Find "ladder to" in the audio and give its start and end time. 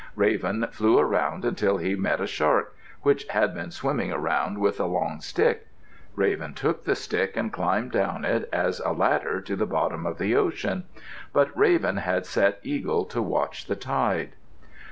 8.93-9.55